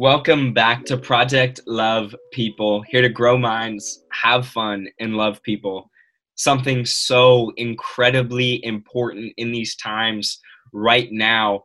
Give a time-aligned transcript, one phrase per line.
[0.00, 5.90] Welcome back to Project Love People, here to grow minds, have fun, and love people.
[6.36, 10.40] Something so incredibly important in these times
[10.72, 11.64] right now.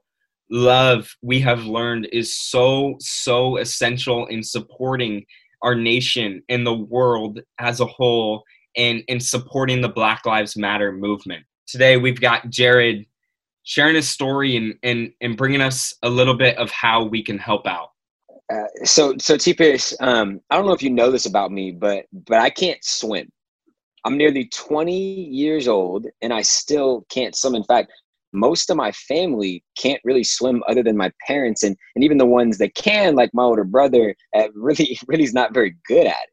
[0.51, 5.25] Love, we have learned, is so, so essential in supporting
[5.61, 8.43] our nation and the world as a whole
[8.77, 11.45] and, and supporting the Black Lives Matter movement.
[11.67, 13.05] Today, we've got Jared
[13.63, 17.37] sharing his story and, and, and bringing us a little bit of how we can
[17.37, 17.89] help out.
[18.53, 21.71] Uh, so so T Pierce, um, I don't know if you know this about me,
[21.71, 23.31] but but I can't swim.
[24.05, 27.55] I'm nearly 20 years old and I still can't swim.
[27.55, 27.91] In fact,
[28.33, 32.25] most of my family can't really swim other than my parents and, and even the
[32.25, 36.13] ones that can, like my older brother, uh, really really is not very good at
[36.13, 36.29] it.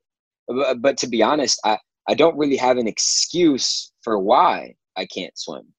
[0.48, 5.06] But, but to be honest, I, I don't really have an excuse for why I
[5.06, 5.73] can't swim.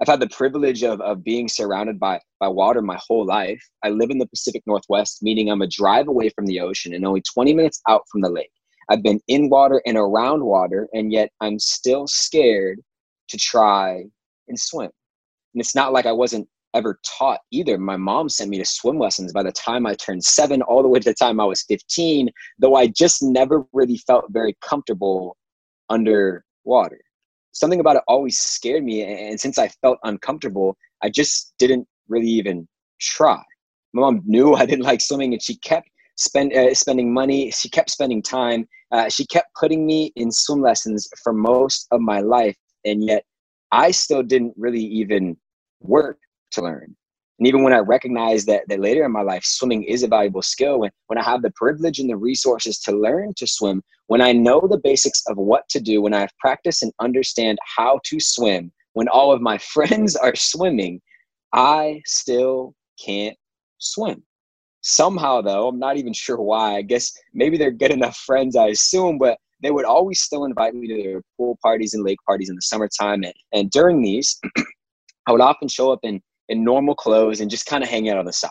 [0.00, 3.62] I've had the privilege of, of being surrounded by, by water my whole life.
[3.84, 7.06] I live in the Pacific Northwest, meaning I'm a drive away from the ocean and
[7.06, 8.50] only 20 minutes out from the lake.
[8.90, 12.80] I've been in water and around water, and yet I'm still scared
[13.28, 14.04] to try
[14.48, 14.90] and swim.
[15.54, 17.78] And it's not like I wasn't ever taught either.
[17.78, 20.88] My mom sent me to swim lessons by the time I turned seven, all the
[20.88, 25.36] way to the time I was 15, though I just never really felt very comfortable
[25.92, 27.00] underwater
[27.52, 29.02] something about it always scared me.
[29.02, 32.66] And since I felt uncomfortable, I just didn't really even
[33.00, 33.40] try.
[33.92, 37.50] My mom knew I didn't like swimming, and she kept spend, uh, spending money.
[37.50, 38.66] She kept spending time.
[38.90, 43.24] Uh, she kept putting me in swim lessons for most of my life, and yet
[43.70, 45.36] I still didn't really even
[45.80, 46.18] work
[46.52, 46.94] to learn.
[47.42, 50.42] And even when I recognize that, that later in my life, swimming is a valuable
[50.42, 54.20] skill, when, when I have the privilege and the resources to learn to swim, when
[54.20, 57.98] I know the basics of what to do, when I have practiced and understand how
[58.04, 61.00] to swim, when all of my friends are swimming,
[61.52, 63.36] I still can't
[63.78, 64.22] swim.
[64.82, 66.76] Somehow, though, I'm not even sure why.
[66.76, 70.76] I guess maybe they're good enough friends, I assume, but they would always still invite
[70.76, 73.24] me to their pool parties and lake parties in the summertime.
[73.24, 74.38] And, and during these,
[75.26, 78.18] I would often show up in in normal clothes and just kind of hang out
[78.18, 78.50] on the side.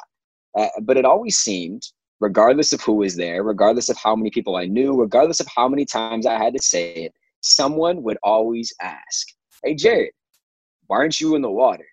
[0.57, 1.84] Uh, but it always seemed,
[2.19, 5.68] regardless of who was there, regardless of how many people I knew, regardless of how
[5.68, 9.28] many times I had to say it, someone would always ask,
[9.63, 10.12] Hey, Jared,
[10.88, 11.85] why aren't you in the water?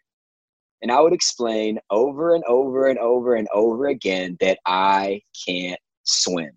[0.82, 5.80] And I would explain over and over and over and over again that I can't
[6.04, 6.52] swim.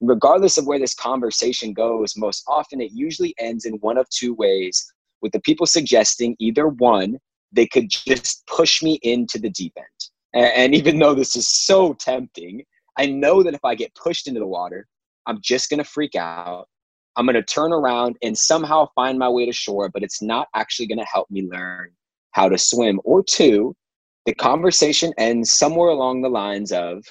[0.00, 4.34] regardless of where this conversation goes, most often it usually ends in one of two
[4.34, 7.18] ways with the people suggesting either one,
[7.52, 10.54] they could just push me into the deep end.
[10.56, 12.62] And, even though this is so tempting,
[12.98, 14.86] I know that if I get pushed into the water,
[15.26, 16.66] I'm just going to freak out.
[17.16, 20.48] I'm going to turn around and somehow find my way to shore, but it's not
[20.54, 21.90] actually going to help me learn
[22.32, 23.00] how to swim.
[23.04, 23.74] Or two,
[24.26, 27.04] the conversation ends somewhere along the lines of,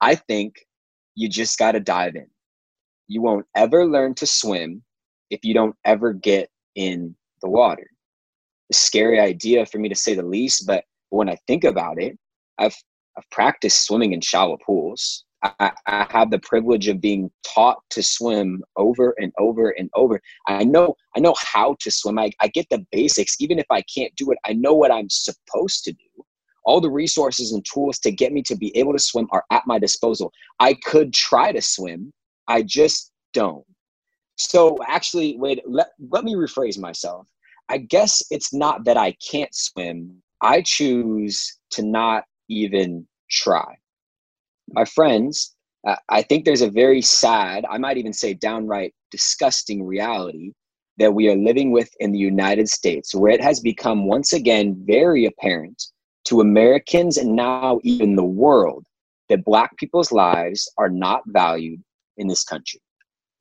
[0.00, 0.66] I think
[1.14, 2.26] you just got to dive in.
[3.06, 4.82] You won't ever learn to swim
[5.30, 7.88] if you don't ever get in the water
[8.72, 10.66] scary idea for me to say the least.
[10.66, 12.18] But when I think about it,
[12.58, 12.76] I've
[13.16, 15.24] I've practiced swimming in shallow pools.
[15.42, 20.20] I, I, have the privilege of being taught to swim over and over and over.
[20.48, 22.18] I know I know how to swim.
[22.18, 23.36] I, I get the basics.
[23.40, 26.24] Even if I can't do it, I know what I'm supposed to do.
[26.64, 29.66] All the resources and tools to get me to be able to swim are at
[29.66, 30.32] my disposal.
[30.60, 32.12] I could try to swim.
[32.48, 33.64] I just don't.
[34.36, 37.26] So actually, wait, let, let me rephrase myself.
[37.68, 40.22] I guess it's not that I can't swim.
[40.40, 43.76] I choose to not even try.
[44.72, 45.54] My friends,
[45.86, 50.52] uh, I think there's a very sad, I might even say downright disgusting reality
[50.98, 54.76] that we are living with in the United States, where it has become once again
[54.86, 55.82] very apparent
[56.24, 58.84] to Americans and now even the world
[59.28, 61.82] that Black people's lives are not valued
[62.16, 62.80] in this country.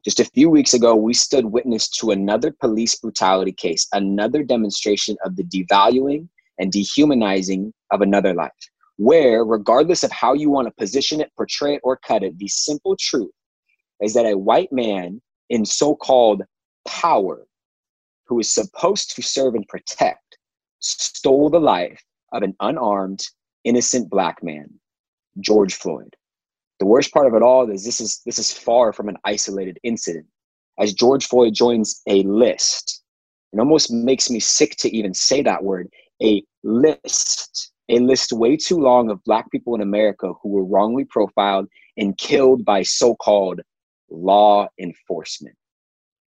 [0.07, 5.17] Just a few weeks ago, we stood witness to another police brutality case, another demonstration
[5.25, 8.53] of the devaluing and dehumanizing of another life,
[8.95, 12.47] where, regardless of how you want to position it, portray it, or cut it, the
[12.47, 13.33] simple truth
[14.01, 16.41] is that a white man in so called
[16.87, 17.45] power,
[18.27, 20.37] who is supposed to serve and protect,
[20.79, 22.01] stole the life
[22.31, 23.27] of an unarmed,
[23.65, 24.69] innocent black man,
[25.41, 26.15] George Floyd.
[26.79, 29.79] The worst part of it all is this is this is far from an isolated
[29.83, 30.27] incident.
[30.79, 33.01] As George Floyd joins a list,
[33.51, 35.89] it almost makes me sick to even say that word.
[36.21, 41.05] A list, a list way too long of black people in America who were wrongly
[41.05, 43.61] profiled and killed by so-called
[44.09, 45.55] law enforcement.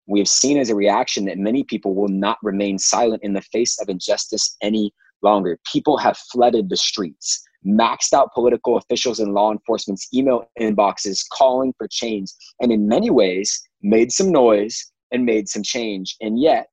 [0.07, 3.43] We have seen as a reaction that many people will not remain silent in the
[3.43, 4.93] face of injustice any
[5.23, 5.59] longer.
[5.71, 11.75] People have flooded the streets, maxed out political officials and law enforcement's email inboxes calling
[11.77, 12.31] for change,
[12.61, 16.17] and in many ways made some noise and made some change.
[16.21, 16.69] And yet,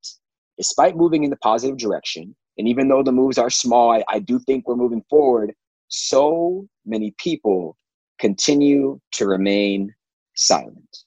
[0.57, 4.19] despite moving in the positive direction, and even though the moves are small, I, I
[4.19, 5.53] do think we're moving forward.
[5.87, 7.77] So many people
[8.19, 9.93] continue to remain
[10.35, 10.97] silent.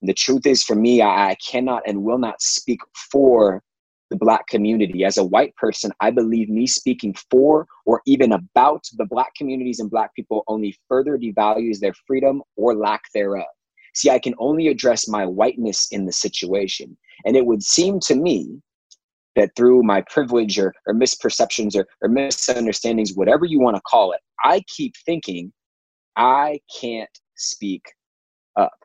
[0.00, 2.80] And the truth is, for me, I, I cannot and will not speak
[3.10, 3.62] for
[4.14, 5.04] the Black community.
[5.04, 9.80] As a white person, I believe me speaking for or even about the Black communities
[9.80, 13.46] and Black people only further devalues their freedom or lack thereof.
[13.94, 16.96] See, I can only address my whiteness in the situation.
[17.24, 18.60] And it would seem to me
[19.34, 24.12] that through my privilege or, or misperceptions or, or misunderstandings, whatever you want to call
[24.12, 25.52] it, I keep thinking
[26.16, 27.82] I can't speak
[28.54, 28.78] up.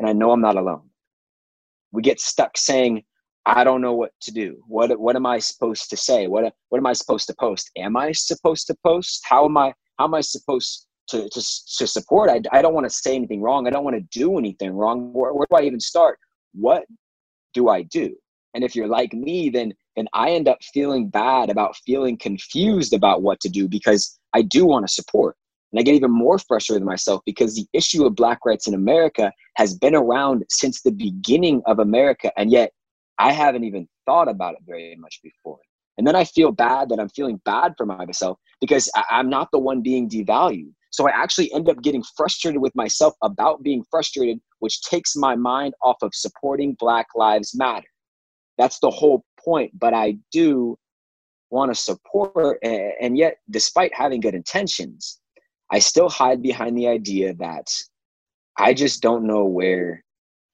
[0.00, 0.90] And I know I'm not alone.
[1.92, 3.04] We get stuck saying,
[3.48, 4.62] I don't know what to do.
[4.66, 6.26] What what am I supposed to say?
[6.26, 7.70] What what am I supposed to post?
[7.78, 9.24] Am I supposed to post?
[9.24, 11.42] How am I how am I supposed to to,
[11.78, 12.28] to support?
[12.28, 13.66] I, I don't want to say anything wrong.
[13.66, 15.14] I don't want to do anything wrong.
[15.14, 16.18] Where, where do I even start?
[16.52, 16.84] What
[17.54, 18.14] do I do?
[18.52, 22.92] And if you're like me, then then I end up feeling bad about feeling confused
[22.92, 25.36] about what to do because I do want to support.
[25.72, 28.74] And I get even more frustrated with myself because the issue of black rights in
[28.74, 32.30] America has been around since the beginning of America.
[32.38, 32.72] And yet
[33.18, 35.58] I haven't even thought about it very much before.
[35.96, 39.58] And then I feel bad that I'm feeling bad for myself because I'm not the
[39.58, 40.72] one being devalued.
[40.90, 45.34] So I actually end up getting frustrated with myself about being frustrated, which takes my
[45.34, 47.88] mind off of supporting Black Lives Matter.
[48.56, 49.76] That's the whole point.
[49.78, 50.78] But I do
[51.50, 55.20] want to support, and yet, despite having good intentions,
[55.70, 57.68] I still hide behind the idea that
[58.58, 60.04] I just don't know where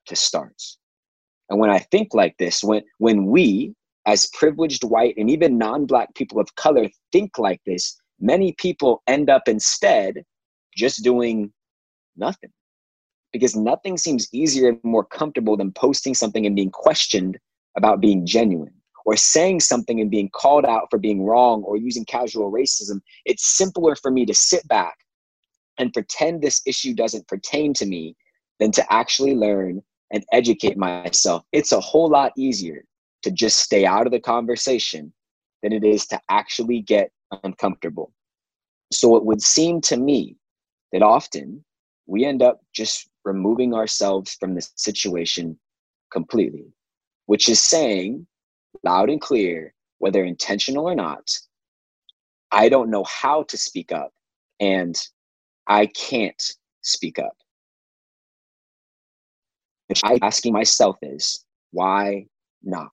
[0.07, 0.55] to start.
[1.51, 3.75] And when I think like this, when when we
[4.07, 9.31] as privileged white and even non-black people of color think like this, many people end
[9.31, 10.25] up instead
[10.77, 11.53] just doing
[12.17, 12.51] nothing.
[13.33, 17.39] Because nothing seems easier and more comfortable than posting something and being questioned
[17.77, 18.75] about being genuine
[19.07, 23.57] or saying something and being called out for being wrong or using casual racism, it's
[23.57, 24.97] simpler for me to sit back
[25.79, 28.15] and pretend this issue doesn't pertain to me
[28.61, 31.45] than to actually learn and educate myself.
[31.53, 32.85] It's a whole lot easier
[33.23, 35.13] to just stay out of the conversation
[35.63, 37.11] than it is to actually get
[37.43, 38.13] uncomfortable.
[38.93, 40.37] So it would seem to me
[40.93, 41.65] that often
[42.07, 45.59] we end up just removing ourselves from the situation
[46.13, 46.67] completely
[47.27, 48.27] which is saying
[48.83, 51.31] loud and clear, whether intentional or not,
[52.51, 54.13] I don't know how to speak up
[54.61, 54.97] and
[55.67, 56.43] I can't
[56.83, 57.37] speak up.
[59.89, 62.27] Which I asking myself is, why
[62.63, 62.91] not?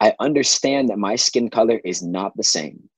[0.00, 2.88] I understand that my skin color is not the same.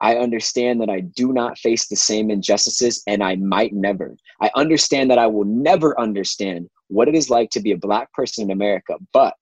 [0.00, 4.16] I understand that I do not face the same injustices and I might never.
[4.40, 8.12] I understand that I will never understand what it is like to be a black
[8.12, 8.96] person in America.
[9.12, 9.34] But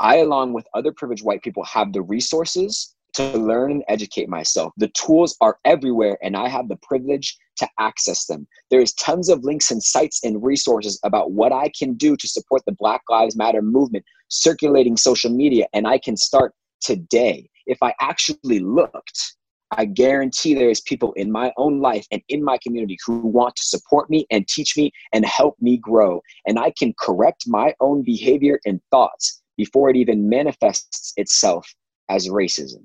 [0.00, 4.72] I, along with other privileged white people, have the resources to learn and educate myself.
[4.76, 8.46] The tools are everywhere, and I have the privilege to access them.
[8.70, 12.62] There's tons of links and sites and resources about what I can do to support
[12.66, 17.48] the Black Lives Matter movement circulating social media, and I can start today.
[17.66, 19.36] If I actually looked,
[19.72, 23.54] I guarantee there is people in my own life and in my community who want
[23.56, 26.22] to support me and teach me and help me grow.
[26.46, 31.72] And I can correct my own behavior and thoughts before it even manifests itself
[32.08, 32.82] as racism.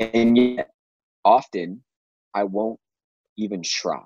[0.00, 0.70] And yet,
[1.24, 1.82] often,
[2.34, 2.78] I won't
[3.36, 4.02] even try.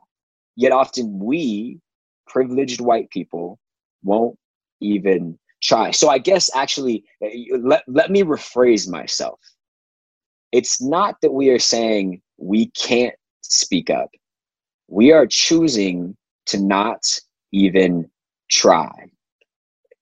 [0.56, 1.80] Yet, often, we,
[2.26, 3.58] privileged white people,
[4.02, 4.38] won't
[4.80, 5.90] even try.
[5.90, 9.38] So, I guess actually, eh, let, let me rephrase myself
[10.52, 14.10] it's not that we are saying we can't speak up.
[14.88, 16.14] We are choosing
[16.46, 17.04] to not
[17.52, 18.10] even
[18.50, 19.10] try.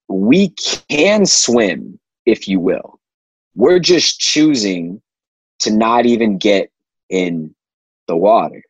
[0.08, 0.50] We
[0.88, 2.98] can swim, if you will.
[3.54, 5.00] We're just choosing
[5.60, 6.70] to not even get
[7.08, 7.54] in
[8.08, 8.62] the water.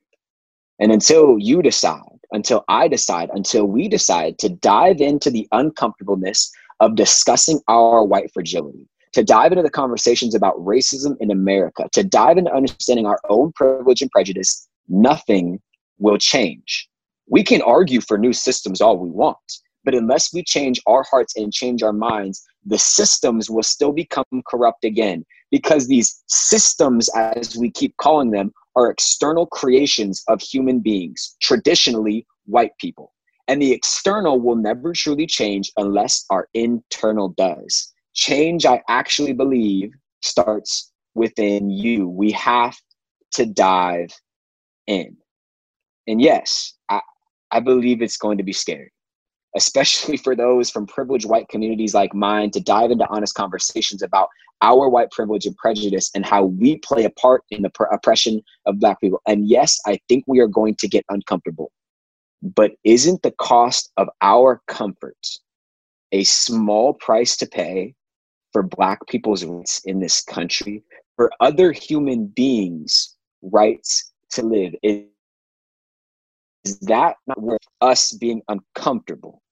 [0.79, 6.51] And until you decide, until I decide, until we decide to dive into the uncomfortableness
[6.81, 12.05] of discussing our white fragility, to dive into the conversations about racism in America, to
[12.05, 15.61] dive into understanding our own privilege and prejudice, nothing
[15.99, 16.89] will change.
[17.29, 19.39] We can argue for new systems all we want,
[19.85, 24.25] but unless we change our hearts and change our minds, the systems will still become
[24.47, 30.81] corrupt again because these systems, as we keep calling them, are external creations of human
[30.81, 33.13] beings, traditionally white people.
[33.49, 37.93] And the external will never truly change unless our internal does.
[38.15, 39.93] Change, I actually believe,
[40.23, 42.09] starts within you.
[42.09, 42.77] We have
[43.33, 44.11] to dive
[44.87, 45.17] in.
[46.07, 47.01] And yes, I,
[47.51, 48.93] I believe it's going to be scary,
[49.57, 54.29] especially for those from privileged white communities like mine to dive into honest conversations about
[54.63, 58.79] our white privilege and prejudice and how we play a part in the oppression of
[58.79, 59.21] black people.
[59.27, 61.73] And yes, I think we are going to get uncomfortable.
[62.43, 65.17] But isn't the cost of our comfort
[66.13, 67.95] a small price to pay
[68.53, 70.83] for black people's rights in this country,
[71.17, 74.75] for other human beings' rights to live?
[76.65, 79.43] Is that not worth us being uncomfortable?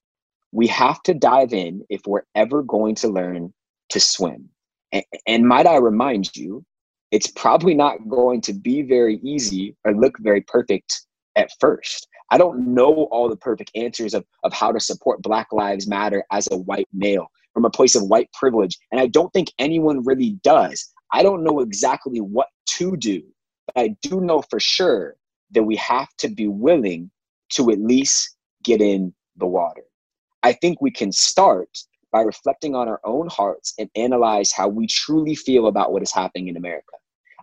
[0.51, 3.53] We have to dive in if we're ever going to learn
[3.89, 4.49] to swim.
[4.91, 6.63] And, and might I remind you,
[7.11, 12.07] it's probably not going to be very easy or look very perfect at first.
[12.31, 16.23] I don't know all the perfect answers of, of how to support Black Lives Matter
[16.31, 18.77] as a white male from a place of white privilege.
[18.91, 20.91] And I don't think anyone really does.
[21.11, 22.47] I don't know exactly what
[22.77, 23.23] to do,
[23.65, 25.15] but I do know for sure
[25.51, 27.09] that we have to be willing
[27.49, 29.83] to at least get in the water.
[30.43, 31.69] I think we can start
[32.11, 36.11] by reflecting on our own hearts and analyze how we truly feel about what is
[36.11, 36.85] happening in America.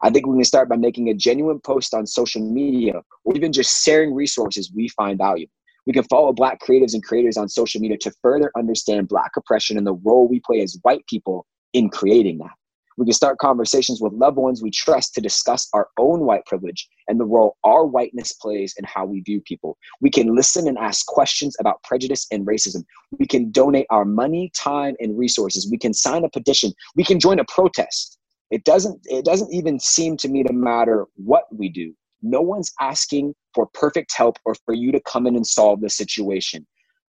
[0.03, 3.53] I think we can start by making a genuine post on social media or even
[3.53, 5.53] just sharing resources we find valuable.
[5.87, 9.79] We can follow Black creatives and creators on social media to further understand Black oppression
[9.79, 12.51] and the role we play as white people in creating that.
[12.97, 16.89] We can start conversations with loved ones we trust to discuss our own white privilege
[17.09, 19.77] and the role our whiteness plays in how we view people.
[20.01, 22.85] We can listen and ask questions about prejudice and racism.
[23.19, 25.69] We can donate our money, time, and resources.
[25.71, 26.73] We can sign a petition.
[26.95, 28.19] We can join a protest.
[28.51, 31.95] It doesn't, it doesn't even seem to me to matter what we do.
[32.23, 35.91] No one's asking for perfect help or for you to come in and solve the
[35.91, 36.67] situation.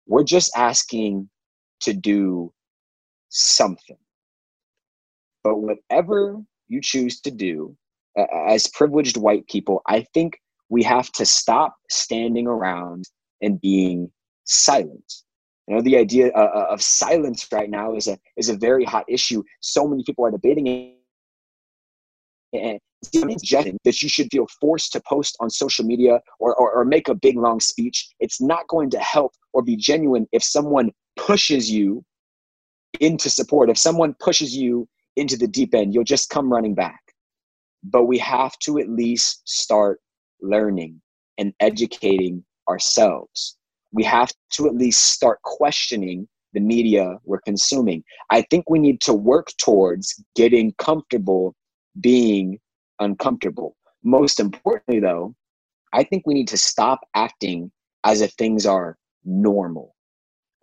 [0.08, 1.30] We're just asking
[1.82, 2.54] to do
[3.30, 3.98] something.
[5.46, 7.78] But whatever you choose to do,
[8.50, 13.04] as privileged white people, I think we have to stop standing around
[13.44, 14.12] and being
[14.46, 15.14] silent.
[15.68, 18.86] You know, the idea uh, uh of silence right now is a is a very
[18.86, 19.44] hot issue.
[19.60, 20.96] So many people are debating it.
[22.54, 26.86] And suggesting that you should feel forced to post on social media or, or, or
[26.86, 28.08] make a big long speech.
[28.20, 32.04] It's not going to help or be genuine if someone pushes you
[33.00, 33.70] into support.
[33.70, 37.02] If someone pushes you into the deep end, you'll just come running back.
[37.84, 40.00] But we have to at least start
[40.42, 41.02] learning
[41.38, 43.58] and educating ourselves.
[43.92, 48.04] We have to at least start questioning the media we're consuming.
[48.32, 51.56] I think we need to work towards getting comfortable
[52.00, 52.60] being
[53.00, 53.76] uncomfortable.
[54.04, 55.36] Most importantly, though,
[55.94, 57.72] I think we need to stop acting
[58.04, 59.96] as if things are normal,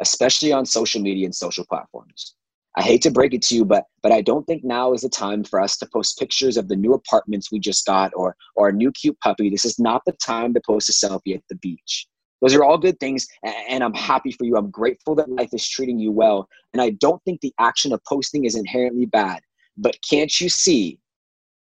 [0.00, 2.35] especially on social media and social platforms.
[2.76, 5.09] I hate to break it to you, but but I don't think now is the
[5.09, 8.69] time for us to post pictures of the new apartments we just got or or
[8.69, 9.50] a new cute puppy.
[9.50, 12.07] This is not the time to post a selfie at the beach.
[12.41, 13.26] Those are all good things,
[13.69, 14.57] and I'm happy for you.
[14.57, 18.02] I'm grateful that life is treating you well, and I don't think the action of
[18.09, 19.43] posting is inherently bad.
[19.76, 20.99] But can't you see?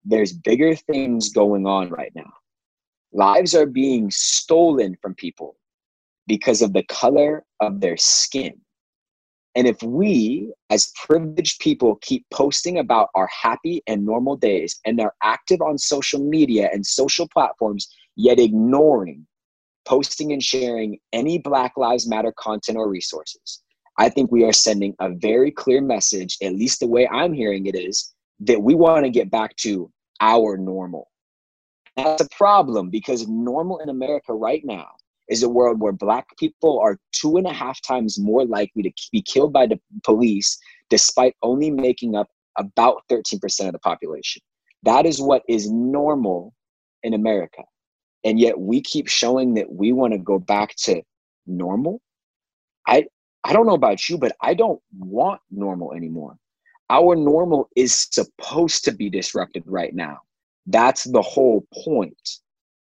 [0.05, 2.33] There's bigger things going on right now.
[3.13, 5.57] Lives are being stolen from people
[6.27, 8.61] because of the color of their skin
[9.59, 14.97] and if we, as privileged people, keep posting about our happy and normal days and
[14.97, 19.27] they're active on social media and social platforms, yet ignoring
[19.85, 23.65] posting and sharing any Black Lives Matter content or resources,
[23.99, 27.67] I think we are sending a very clear message, at least the way I'm hearing
[27.67, 31.11] it is, that we want to get back to our normal.
[31.97, 34.91] That's a problem because normal in America right now
[35.29, 38.91] is a world where black people are two and a half times more likely to
[39.13, 40.59] be killed by the police
[40.91, 44.43] despite only making up about 13% of the population.
[44.83, 46.55] That is what is normal
[47.03, 47.63] in America.
[48.25, 51.03] And yet we keep showing that we want to go back to
[51.47, 52.01] normal.
[52.87, 53.07] I
[53.45, 56.37] I don't know about you, but I don't want normal anymore.
[56.91, 60.19] Our normal is supposed to be disrupted right now.
[60.67, 62.19] That's the whole point.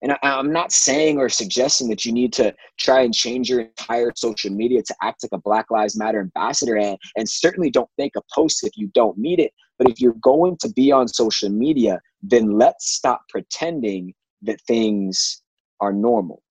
[0.02, 3.62] And I, am not saying or suggesting that you need to try and change your
[3.62, 6.78] entire social media to act like a Black Lives Matter ambassador.
[6.78, 9.52] And, and certainly don't make a post if you don't need it.
[9.78, 15.42] But if you're going to be on social media, then let's stop pretending that things
[15.80, 16.42] are normal.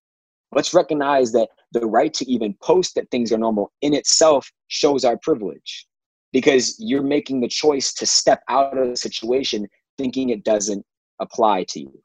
[0.53, 5.05] Let's recognize that the right to even post that things are normal in itself shows
[5.05, 5.87] our privilege
[6.33, 10.85] because you're making the choice to step out of the situation thinking it doesn't
[11.21, 12.01] apply to you.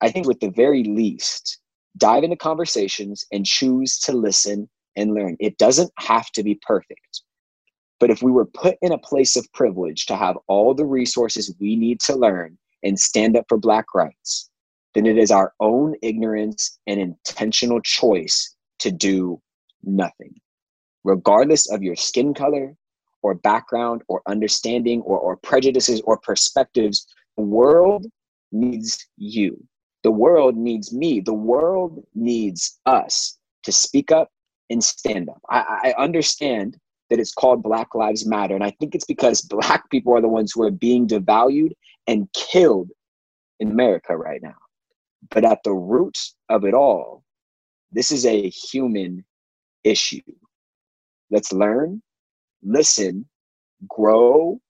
[0.00, 1.58] I think, with the very least,
[1.96, 5.36] dive into conversations and choose to listen and learn.
[5.40, 7.22] It doesn't have to be perfect.
[8.00, 11.54] But if we were put in a place of privilege to have all the resources
[11.60, 14.50] we need to learn and stand up for Black rights,
[14.94, 19.40] then it is our own ignorance and intentional choice to do
[19.82, 20.34] nothing.
[21.04, 22.74] Regardless of your skin color
[23.22, 28.06] or background or understanding or, or prejudices or perspectives, the world
[28.52, 29.60] needs you.
[30.02, 31.20] The world needs me.
[31.20, 34.30] The world needs us to speak up
[34.70, 35.40] and stand up.
[35.50, 36.76] I, I understand
[37.10, 38.54] that it's called Black Lives Matter.
[38.54, 41.72] And I think it's because Black people are the ones who are being devalued
[42.06, 42.90] and killed
[43.60, 44.56] in America right now.
[45.30, 46.16] But at the root
[46.48, 47.24] of it all,
[47.92, 49.24] this is a human
[49.84, 50.20] issue.
[51.30, 52.02] Let's learn,
[52.62, 53.26] listen,
[53.88, 54.60] grow,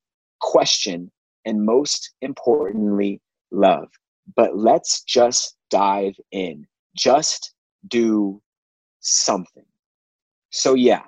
[0.40, 1.10] question,
[1.44, 3.20] and most importantly,
[3.50, 3.88] love.
[4.36, 6.66] But let's just dive in.
[6.96, 7.54] Just
[7.88, 8.40] do
[9.00, 9.64] something.
[10.50, 11.02] So yeah,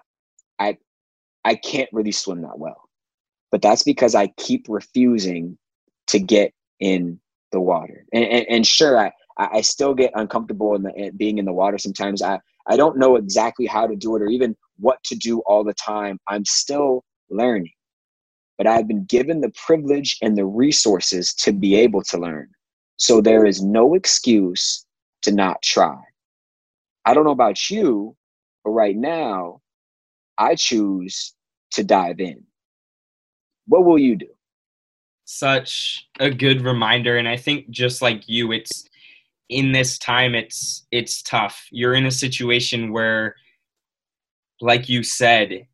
[0.58, 0.76] I
[1.44, 2.88] I can't really swim that well.
[3.50, 5.58] But that's because I keep refusing
[6.08, 7.20] to get in
[7.52, 8.04] the water.
[8.12, 11.52] And, and, and sure, I, I still get uncomfortable in, the, in being in the
[11.52, 12.22] water sometimes.
[12.22, 15.64] I, I don't know exactly how to do it or even what to do all
[15.64, 16.18] the time.
[16.28, 17.72] I'm still learning.
[18.56, 22.48] But I've been given the privilege and the resources to be able to learn.
[23.00, 24.84] So there is no excuse
[25.22, 25.96] to not try.
[27.06, 28.14] I don't know about you,
[28.62, 29.62] but right now,
[30.36, 31.34] I choose
[31.70, 32.44] to dive in.
[33.66, 34.28] What will you do?
[35.24, 37.16] Such a good reminder.
[37.16, 38.84] And I think just like you, it's
[39.48, 41.68] in this time it's it's tough.
[41.70, 43.34] You're in a situation where
[44.60, 45.66] like you said,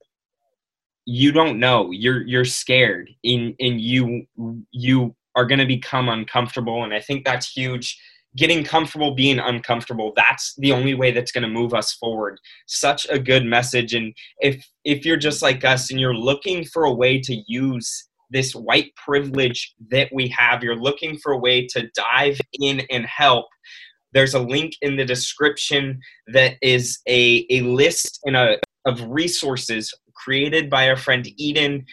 [1.07, 1.91] you don't know.
[1.91, 4.27] You're you're scared and and you
[4.71, 8.01] you are going to become uncomfortable and I think that's huge.
[8.37, 12.41] Getting comfortable being uncomfortable that's the only way that's going to move us forward.
[12.67, 16.85] Such a good message and if if you're just like us and you're looking for
[16.85, 21.65] a way to use this white privilege that we have you're looking for a way
[21.67, 23.47] to dive in and help
[24.13, 29.93] there's a link in the description that is a, a list and a, of resources
[30.15, 31.85] created by our friend eden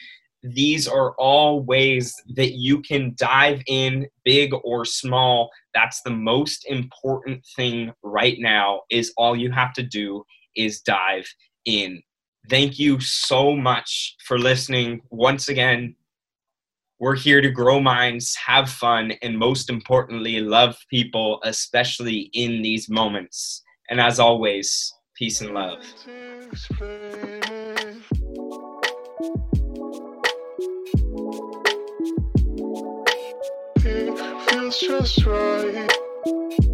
[0.44, 5.50] these are all ways that you can dive in big or small.
[5.74, 10.24] That's the most important thing right now is all you have to do
[10.56, 11.28] is dive
[11.66, 12.02] in.
[12.50, 15.02] Thank you so much for listening.
[15.10, 15.96] Once again
[17.00, 22.90] we're here to grow minds have fun and most importantly love people especially in these
[22.90, 23.62] moments.
[23.90, 25.84] And as always peace and love
[34.80, 36.73] just right.